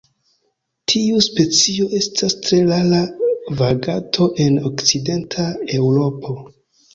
[0.93, 3.01] Tiu specio estas tre rara
[3.61, 5.47] vaganto en okcidenta
[5.83, 6.35] Eŭropo.